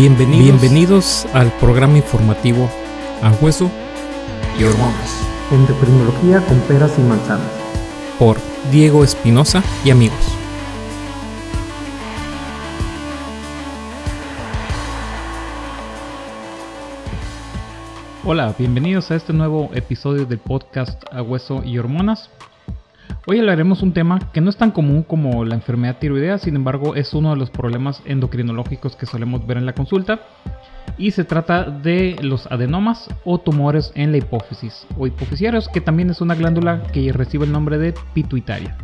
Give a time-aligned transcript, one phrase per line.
[0.00, 2.70] Bienvenidos, bienvenidos al programa informativo
[3.20, 3.70] A Hueso
[4.58, 5.26] y Hormonas.
[5.52, 7.50] Endocrinología con peras y manzanas.
[8.18, 8.38] Por
[8.72, 10.16] Diego Espinosa y amigos.
[18.24, 22.30] Hola, bienvenidos a este nuevo episodio del podcast A Hueso y Hormonas.
[23.32, 26.96] Hoy hablaremos un tema que no es tan común como la enfermedad tiroidea, sin embargo
[26.96, 30.18] es uno de los problemas endocrinológicos que solemos ver en la consulta
[30.98, 36.10] y se trata de los adenomas o tumores en la hipófisis o hipofisiarios, que también
[36.10, 38.76] es una glándula que recibe el nombre de pituitaria.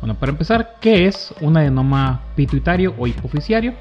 [0.00, 3.74] Bueno, para empezar, ¿qué es un adenoma pituitario o hipofisiario?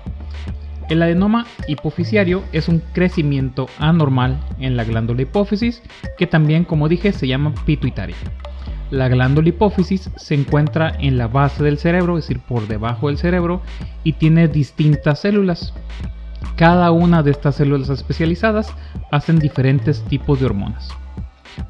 [0.87, 5.81] El adenoma hipofisiario es un crecimiento anormal en la glándula hipófisis
[6.15, 8.15] que también, como dije, se llama pituitaria.
[8.89, 13.17] La glándula hipófisis se encuentra en la base del cerebro, es decir, por debajo del
[13.17, 13.61] cerebro,
[14.03, 15.73] y tiene distintas células.
[16.55, 18.73] Cada una de estas células especializadas
[19.11, 20.89] hacen diferentes tipos de hormonas.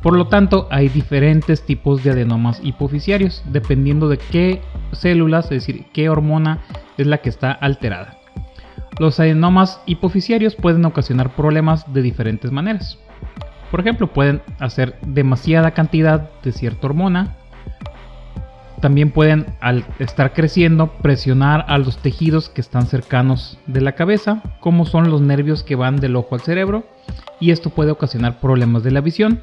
[0.02, 5.86] Por lo tanto, hay diferentes tipos de adenomas hipofisiarios, dependiendo de qué células, es decir,
[5.94, 6.60] qué hormona
[6.98, 8.18] es la que está alterada.
[9.00, 13.00] Los adenomas hipofisiarios pueden ocasionar problemas de diferentes maneras.
[13.72, 17.36] Por ejemplo, pueden hacer demasiada cantidad de cierta hormona.
[18.82, 24.44] También pueden, al estar creciendo, presionar a los tejidos que están cercanos de la cabeza,
[24.60, 26.84] como son los nervios que van del ojo al cerebro,
[27.40, 29.42] y esto puede ocasionar problemas de la visión.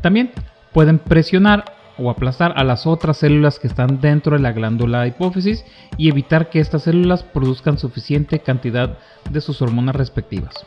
[0.00, 0.30] También
[0.72, 1.64] pueden presionar
[1.98, 5.64] o aplastar a las otras células que están dentro de la glándula hipófisis
[5.98, 8.98] y evitar que estas células produzcan suficiente cantidad
[9.30, 10.66] de sus hormonas respectivas.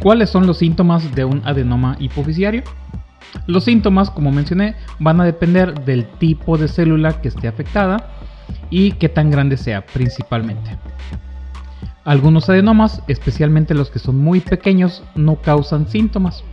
[0.00, 2.62] ¿Cuáles son los síntomas de un adenoma hipofisiario?
[3.46, 8.10] Los síntomas, como mencioné, van a depender del tipo de célula que esté afectada
[8.70, 10.78] y qué tan grande sea principalmente.
[12.04, 16.44] Algunos adenomas, especialmente los que son muy pequeños, no causan síntomas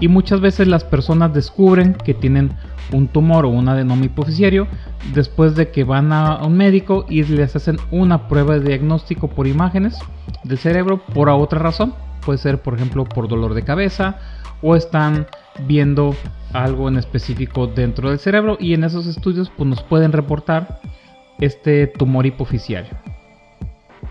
[0.00, 2.52] y muchas veces las personas descubren que tienen
[2.92, 4.68] un tumor o un adenoma hipofisiario
[5.14, 9.46] después de que van a un médico y les hacen una prueba de diagnóstico por
[9.46, 9.98] imágenes
[10.44, 11.94] del cerebro por otra razón
[12.26, 14.18] puede ser por ejemplo por dolor de cabeza
[14.60, 15.26] o están
[15.66, 16.14] viendo
[16.52, 20.80] algo en específico dentro del cerebro y en esos estudios pues, nos pueden reportar
[21.38, 22.92] este tumor hipofisiario.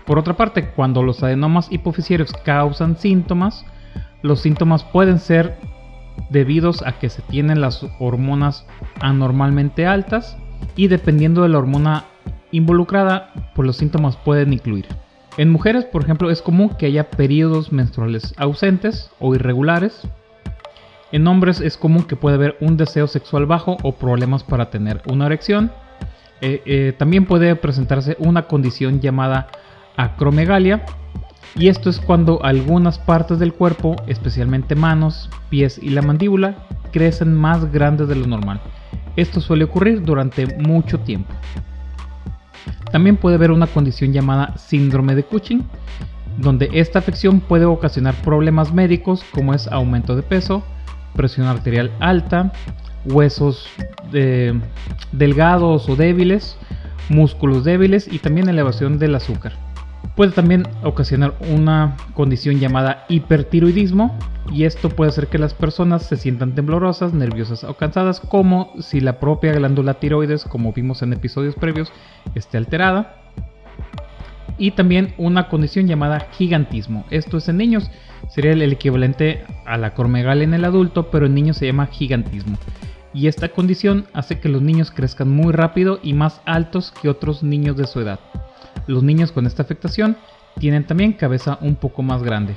[0.06, 3.66] Por otra parte, cuando los adenomas hipofisiarios causan síntomas,
[4.22, 5.58] los síntomas pueden ser
[6.30, 8.66] debidos a que se tienen las hormonas
[9.00, 10.38] anormalmente altas
[10.74, 12.04] y dependiendo de la hormona
[12.50, 14.86] involucrada, pues los síntomas pueden incluir
[15.36, 20.02] en mujeres, por ejemplo, es común que haya periodos menstruales ausentes o irregulares.
[21.12, 25.02] En hombres es común que pueda haber un deseo sexual bajo o problemas para tener
[25.06, 25.70] una erección.
[26.40, 29.48] Eh, eh, también puede presentarse una condición llamada
[29.96, 30.84] acromegalia.
[31.54, 37.34] Y esto es cuando algunas partes del cuerpo, especialmente manos, pies y la mandíbula, crecen
[37.34, 38.60] más grandes de lo normal.
[39.16, 41.32] Esto suele ocurrir durante mucho tiempo.
[42.90, 45.64] También puede haber una condición llamada síndrome de Cushing,
[46.38, 50.62] donde esta afección puede ocasionar problemas médicos como es aumento de peso,
[51.14, 52.52] presión arterial alta,
[53.04, 53.68] huesos
[54.12, 54.52] eh,
[55.12, 56.56] delgados o débiles,
[57.08, 59.65] músculos débiles y también elevación del azúcar.
[60.14, 64.16] Puede también ocasionar una condición llamada hipertiroidismo
[64.52, 69.00] y esto puede hacer que las personas se sientan temblorosas, nerviosas o cansadas como si
[69.00, 71.92] la propia glándula tiroides, como vimos en episodios previos,
[72.34, 73.16] esté alterada.
[74.58, 77.04] Y también una condición llamada gigantismo.
[77.10, 77.90] Esto es en niños,
[78.30, 82.56] sería el equivalente a la cormegal en el adulto, pero en niños se llama gigantismo.
[83.12, 87.42] Y esta condición hace que los niños crezcan muy rápido y más altos que otros
[87.42, 88.20] niños de su edad.
[88.86, 90.16] Los niños con esta afectación
[90.58, 92.54] tienen también cabeza un poco más grande.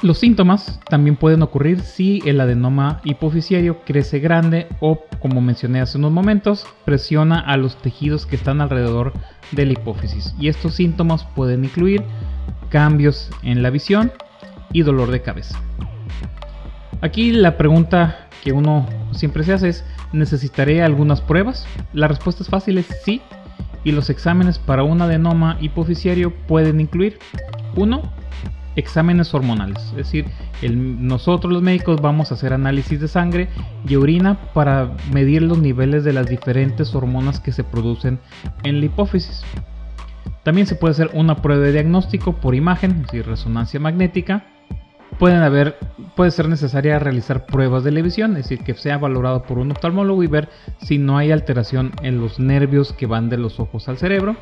[0.00, 5.98] Los síntomas también pueden ocurrir si el adenoma hipofisiario crece grande o, como mencioné hace
[5.98, 9.12] unos momentos, presiona a los tejidos que están alrededor
[9.50, 10.34] de la hipófisis.
[10.38, 12.02] Y estos síntomas pueden incluir
[12.70, 14.12] cambios en la visión
[14.72, 15.60] y dolor de cabeza.
[17.00, 21.66] Aquí la pregunta que uno siempre se hace es, ¿necesitaré algunas pruebas?
[21.92, 23.20] La respuesta es fácil, sí,
[23.84, 27.18] y los exámenes para un adenoma hipofisiario pueden incluir
[27.76, 28.02] 1.
[28.74, 30.24] Exámenes hormonales, es decir,
[30.70, 33.48] nosotros los médicos vamos a hacer análisis de sangre
[33.86, 38.18] y orina para medir los niveles de las diferentes hormonas que se producen
[38.62, 39.42] en la hipófisis.
[40.42, 44.46] También se puede hacer una prueba de diagnóstico por imagen, es decir, resonancia magnética,
[45.18, 45.78] pueden haber,
[46.16, 49.70] puede ser necesaria realizar pruebas de la visión, es decir, que sea valorado por un
[49.70, 50.48] oftalmólogo y ver
[50.78, 54.36] si no hay alteración en los nervios que van de los ojos al cerebro.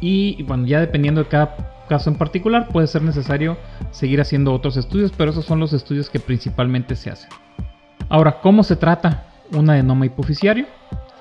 [0.00, 3.56] Y bueno, ya dependiendo de cada caso en particular puede ser necesario
[3.90, 7.30] seguir haciendo otros estudios, pero esos son los estudios que principalmente se hacen.
[8.08, 10.66] Ahora, ¿cómo se trata un adenoma hipoficiario?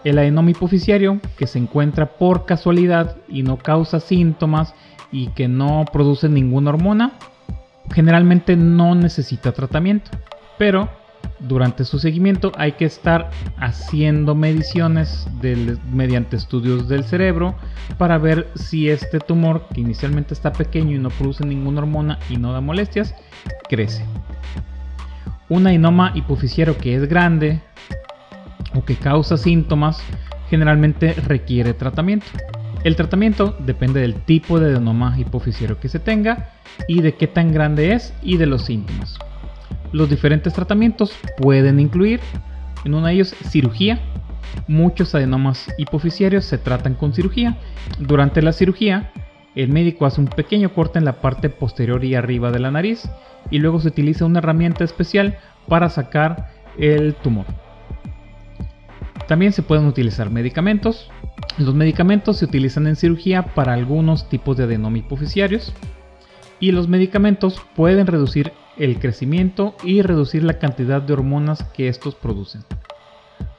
[0.04, 4.74] El adenoma hipoficiario que se encuentra por casualidad y no causa síntomas
[5.12, 7.14] y que no produce ninguna hormona,
[7.94, 10.12] generalmente no necesita tratamiento,
[10.58, 10.90] pero
[11.40, 15.28] durante su seguimiento hay que estar haciendo mediciones
[15.92, 17.56] mediante estudios del cerebro
[17.98, 22.38] para ver si este tumor, que inicialmente está pequeño y no produce ninguna hormona y
[22.38, 23.14] no da molestias,
[23.70, 24.04] crece.
[25.50, 27.62] Un adenoma hipofisiero que es grande
[28.74, 30.02] o que causa síntomas
[30.50, 32.28] generalmente requiere tratamiento.
[32.84, 36.52] El tratamiento depende del tipo de adenoma hipofisiero que se tenga
[36.88, 39.18] y de qué tan grande es y de los síntomas.
[39.92, 42.20] Los diferentes tratamientos pueden incluir,
[42.86, 44.00] en uno de ellos, cirugía.
[44.68, 47.58] Muchos adenomas hipofisiarios se tratan con cirugía.
[48.00, 49.12] Durante la cirugía,
[49.56, 53.10] el médico hace un pequeño corte en la parte posterior y arriba de la nariz
[53.50, 57.46] y luego se utiliza una herramienta especial para sacar el tumor.
[59.28, 61.10] También se pueden utilizar medicamentos.
[61.58, 65.74] Los medicamentos se utilizan en cirugía para algunos tipos de adenoma hipofisiarios
[66.60, 72.16] y los medicamentos pueden reducir el crecimiento y reducir la cantidad de hormonas que estos
[72.16, 72.64] producen.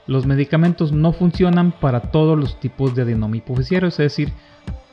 [0.07, 4.33] Los medicamentos no funcionan para todos los tipos de adenoma hipofisiario, es decir,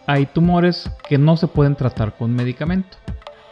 [0.07, 2.98] hay tumores que no se pueden tratar con medicamento.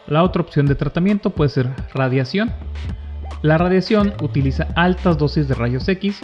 [0.07, 2.51] La otra opción de tratamiento puede ser radiación.
[3.41, 6.21] La radiación utiliza altas dosis de rayos X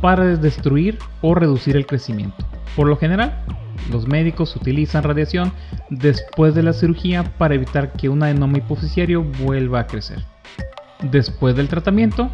[0.00, 2.44] para destruir o reducir el crecimiento.
[2.76, 3.44] Por lo general,
[3.90, 5.52] los médicos utilizan radiación
[5.90, 10.24] después de la cirugía para evitar que un adenoma hipofisiario vuelva a crecer.
[11.02, 12.30] Después del tratamiento,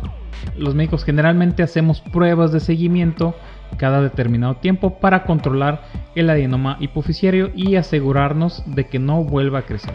[0.58, 3.34] los médicos generalmente hacemos pruebas de seguimiento
[3.76, 5.82] cada determinado tiempo para controlar
[6.14, 9.94] el adenoma hipofisiario y asegurarnos de que no vuelva a crecer.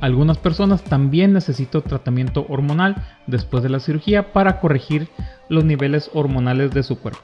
[0.00, 2.96] Algunas personas también necesitan tratamiento hormonal
[3.26, 5.08] después de la cirugía para corregir
[5.48, 7.22] los niveles hormonales de su cuerpo.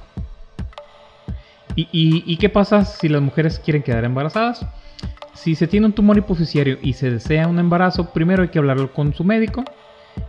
[1.76, 4.66] ¿Y, qué pasa si las mujeres quieren quedar embarazadas?
[5.34, 8.92] Si se tiene un tumor hipofisiario y se desea un embarazo, primero hay que hablarlo
[8.92, 9.64] con su médico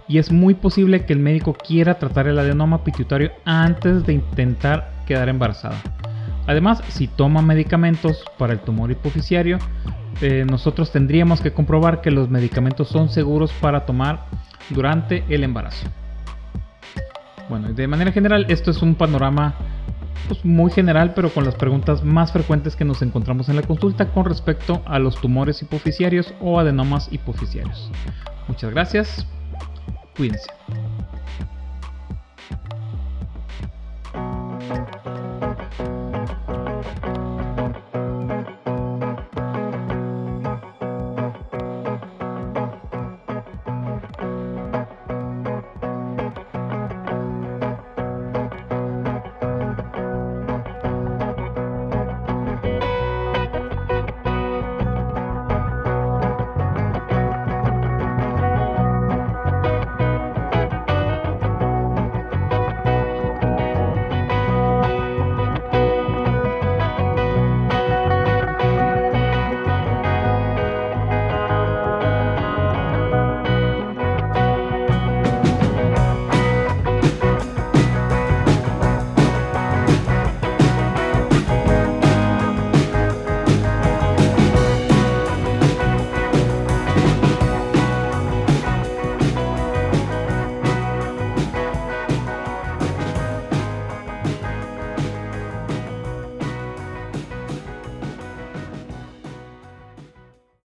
[0.07, 4.91] y es muy posible que el médico quiera tratar el adenoma pituitario antes de intentar
[5.05, 5.81] quedar embarazada.
[6.47, 9.57] Además, si toma medicamentos para el tumor hipofisiario,
[10.21, 14.25] eh, nosotros tendríamos que comprobar que los medicamentos son seguros para tomar
[14.69, 15.88] durante el embarazo.
[17.51, 19.56] Bueno, de manera general, esto es un panorama
[20.30, 24.07] pues, muy general, pero con las preguntas más frecuentes que nos encontramos en la consulta
[24.13, 27.92] con respecto a los tumores hipoficiarios o adenomas hipoficiarios.
[28.48, 29.27] Muchas gracias.
[30.15, 30.48] Cuídense.